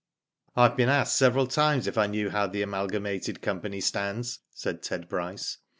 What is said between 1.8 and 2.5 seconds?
if I knew how